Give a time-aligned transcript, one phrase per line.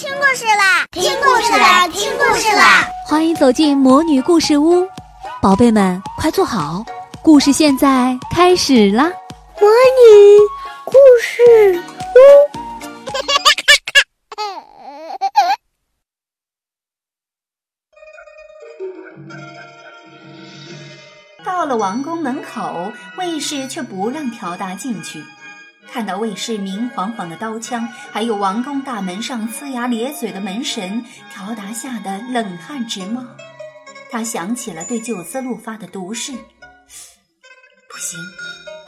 [0.00, 0.86] 听故事啦！
[0.92, 1.86] 听故事啦！
[1.88, 2.88] 听故事啦！
[3.06, 4.88] 欢迎走进魔女故事屋，
[5.42, 6.82] 宝贝们快坐好，
[7.22, 9.12] 故事现在开始啦！
[9.60, 10.38] 魔女
[10.86, 11.42] 故事
[12.14, 12.16] 屋，
[21.44, 25.22] 到了王宫门口，卫士却不让条大进去。
[25.92, 33.24] 看到卫士明晃晃的刀枪，还有王宫大门上呲牙咧嘴的门神，条达吓得冷汗直冒。
[34.10, 38.18] 他想起了对九思鹿发的毒誓，不行，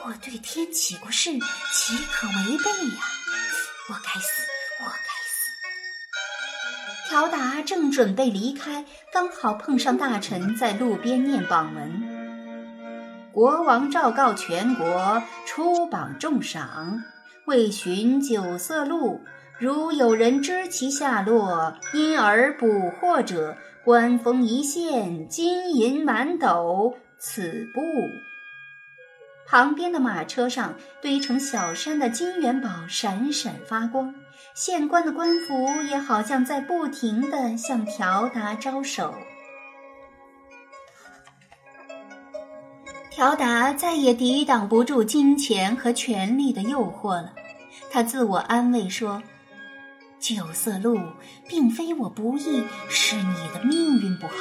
[0.04, 3.02] 我对天起过誓，岂可违背呀？
[3.88, 4.46] 我该死，
[4.80, 5.50] 我该死！
[7.08, 12.11] 条达正准备离开，刚好碰上大臣在路边念榜文。
[13.32, 17.02] 国王昭告全国，出榜重赏，
[17.46, 19.22] 为寻九色鹿。
[19.58, 26.94] 如有人知其下落，因而捕获者，官封一县，金银满斗。
[27.18, 27.80] 此部
[29.46, 34.14] 旁边的马车上堆成小山的金元宝闪闪发光，
[34.54, 39.14] 县官的官服也好像在不停地向条达招手。
[43.14, 47.32] 条达再也抵挡不住金钱和权力的诱惑了，
[47.90, 49.22] 他自我安慰说
[50.18, 50.98] ：“九色鹿
[51.46, 54.34] 并非我不义，是你的命运不好。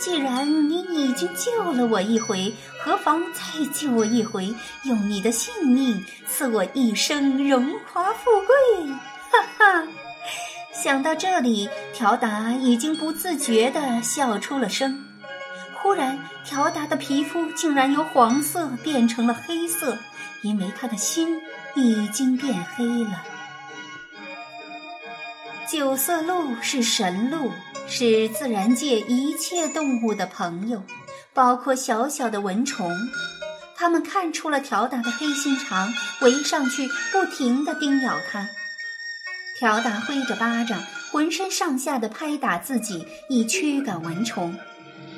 [0.00, 3.42] 既然你已经救了我一回，何妨再
[3.72, 8.90] 救我一回，用你的性命赐我一生荣华富贵？”
[9.30, 9.88] 哈哈！
[10.72, 15.00] 想到这里，条达已经不自觉地笑出了声。
[15.84, 19.98] 忽然，条达的皮肤竟然由黄色变成了黑色，
[20.40, 21.38] 因为他的心
[21.74, 23.22] 已经变黑了。
[25.68, 27.52] 九色鹿是神鹿，
[27.86, 30.82] 是自然界一切动物的朋友，
[31.34, 32.90] 包括小小的蚊虫。
[33.76, 35.92] 它们看出了条达的黑心肠，
[36.22, 38.48] 围上去不停地叮咬他。
[39.58, 44.56] 条达挥着巴掌，浑身上下的拍打自己，以驱赶蚊虫。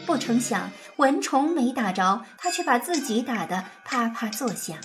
[0.07, 4.77] 不成想，蚊虫没打着，他却把自己打得啪啪作响。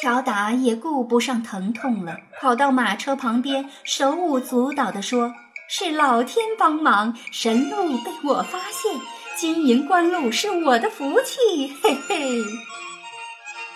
[0.00, 5.32] 条达也顾不上疼痛了，跑到马车旁边，手舞足蹈地说
[5.68, 9.00] ：“是老天帮忙，神鹿被我发现，
[9.36, 12.42] 金银官禄是我的福气。”嘿嘿。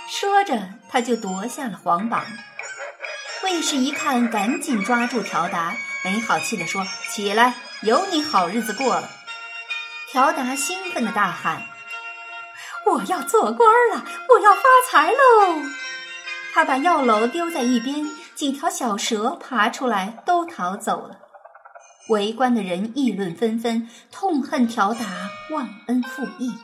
[0.09, 2.25] 说着，他就夺下了皇榜。
[3.43, 9.11] 卫士一看，赶紧抓住条达，没好气地说：“起来，有你好日子过了。”
[10.11, 11.67] 条达兴奋地大喊
[12.87, 14.03] ：“我要做官了！
[14.31, 15.63] 我要发财喽！”
[16.55, 21.19] 他把药篓丢在一边，几条小蛇爬出来，都逃走了。
[22.09, 25.05] 围观的人议论纷纷，痛恨条达
[25.51, 26.57] 忘恩负义。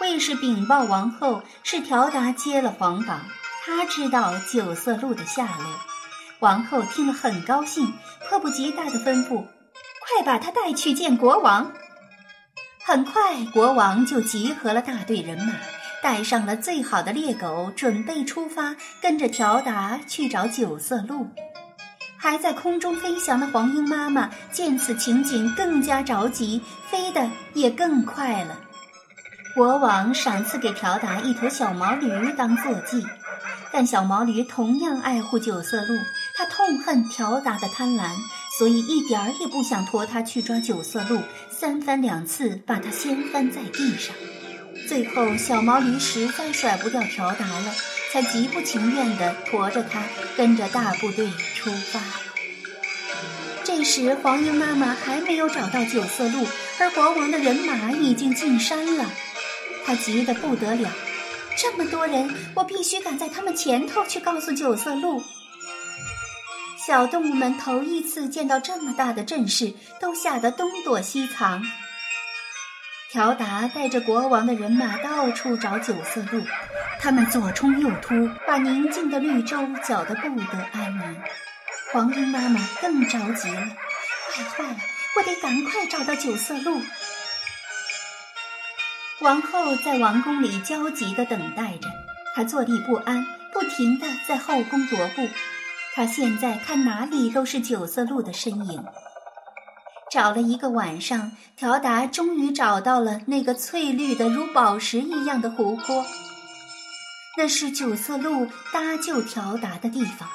[0.00, 3.22] 卫士禀报王后，是条达接了皇榜，
[3.64, 5.66] 他知道九色鹿的下落。
[6.40, 7.94] 王后听了很高兴，
[8.28, 9.46] 迫不及待地吩咐。
[10.06, 11.72] 快把他带去见国王。
[12.84, 15.54] 很快，国王就集合了大队人马，
[16.02, 21.28] 带上了最好的猎狗，准备出发，跟着条达去找九色鹿。
[22.18, 28.58] 还在空中飞翔的黄莺妈妈见此情景，更加着急，飞得也更快了。
[29.54, 33.06] 国王赏赐给条达一头小毛驴当坐骑，
[33.70, 35.98] 但小毛驴同样爱护九色鹿，
[36.36, 38.10] 它痛恨条达的贪婪。
[38.58, 41.20] 所以一点儿也不想驮他去抓九色鹿，
[41.50, 44.14] 三番两次把他掀翻在地上。
[44.86, 47.74] 最后，小毛驴实在甩不掉条达了，
[48.12, 50.02] 才极不情愿地驮着他
[50.36, 52.00] 跟着大部队出发。
[53.64, 56.46] 这时，黄莺妈妈还没有找到九色鹿，
[56.78, 59.10] 而国王的人马已经进山了。
[59.84, 60.90] 他急得不得了，
[61.56, 65.22] 这么多人，我必须赶在他们前头去告诉九色鹿。
[66.86, 71.62] 小动物们头一次见到这么大的阵势，都吓得东躲西藏。
[73.10, 76.44] 乔达带着国王的人马到处找九色鹿，
[77.00, 81.22] 他们左冲右突，把宁静的绿洲搅得不得安宁。
[81.90, 83.68] 黄莺妈妈更着急了，
[84.34, 84.76] 快坏了，
[85.16, 86.82] 我得赶快找到九色鹿。
[89.20, 91.88] 王后在王宫里焦急地等待着，
[92.34, 95.26] 她坐立不安，不停地在后宫踱步。
[95.94, 98.84] 他现在看哪里都是九色鹿的身影。
[100.10, 106.04] 找了一个晚上，条达终于找到了那个翠绿的如宝石一样的湖泊。
[107.36, 110.28] 那是九色鹿搭救条达的地方。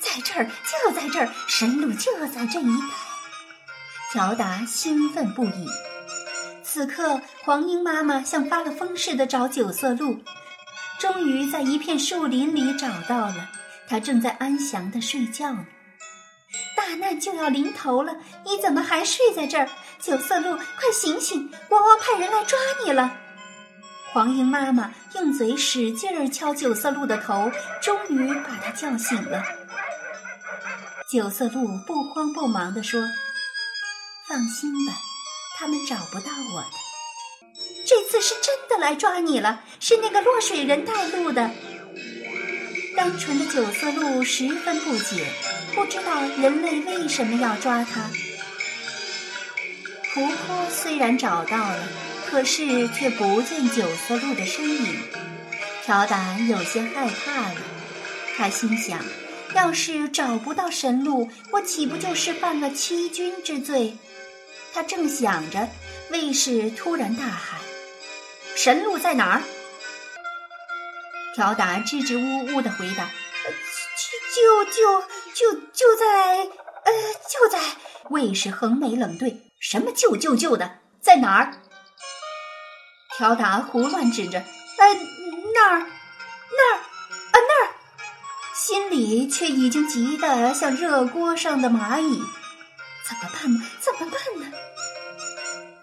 [0.00, 2.86] 在这儿，就在这儿，神鹿就在这一带。
[4.12, 5.66] 条达兴奋不已。
[6.64, 10.18] 此刻，黄莺妈妈像发了疯似的找九色鹿，
[10.98, 13.48] 终于在一片树林里找到了。
[13.88, 15.66] 他正在安详的睡觉呢。
[16.76, 19.68] 大难就要临头了，你怎么还睡在这儿？
[19.98, 21.50] 九色鹿，快醒醒！
[21.68, 23.16] 国王派人来抓你了。
[24.12, 27.50] 黄莺妈妈用嘴使劲儿敲九色鹿的头，
[27.80, 29.42] 终于把它叫醒了。
[31.10, 33.00] 九色鹿不慌不忙地说
[34.28, 34.92] ：“放心吧，
[35.56, 36.68] 他们找不到我的。
[37.86, 41.50] 这次是真的来抓你了，是那个落水人带路的。”
[42.96, 45.26] 单纯的九色鹿十分不解，
[45.74, 48.10] 不知道人类为什么要抓它。
[50.14, 51.88] 湖泊虽然找到了。
[52.24, 54.96] 可是却不见九色鹿的身影，
[55.84, 57.56] 乔达有些害怕了。
[58.34, 59.04] 他心想：
[59.54, 63.98] 要是找不到神鹿，我岂不就是犯了欺君之罪？
[64.72, 65.68] 他正想着，
[66.08, 67.60] 卫士突然大喊
[68.56, 69.42] ：“神鹿在哪儿？”
[71.34, 73.08] 条达支支吾吾的回答
[74.34, 75.00] ：“就就
[75.34, 76.38] 就就在……
[76.84, 76.92] 呃，
[77.28, 77.58] 就在……”
[78.10, 80.78] 卫士横眉冷对：“什么就就就的？
[81.00, 81.54] 在哪儿？”
[83.16, 84.44] 条达胡乱指着，呃，
[85.54, 87.70] 那儿，那儿，啊，那儿，
[88.54, 92.22] 心里却已经急得像热锅上的蚂蚁。
[93.06, 93.60] 怎么办呢？
[93.80, 94.56] 怎么办呢？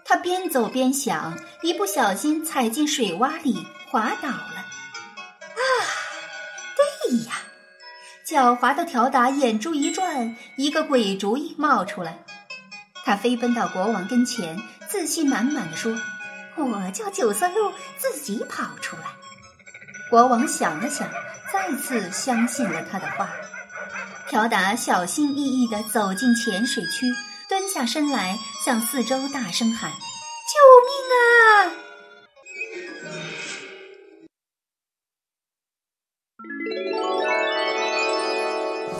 [0.04, 4.59] 他边走边想，一不小心踩进水洼里，滑倒了。
[8.30, 12.16] 狡猾的乔达眼珠一转，一个鬼主意冒出来。
[13.04, 14.56] 他飞奔到国王跟前，
[14.88, 15.92] 自信满满的说。
[16.54, 19.02] 我叫九色鹿自己跑出来。
[20.08, 21.08] 国王想了想，
[21.52, 23.28] 再次相信了他的话。
[24.28, 27.12] 朴达小心翼翼地走进浅水区，
[27.48, 29.90] 蹲下身来，向四周大声喊：“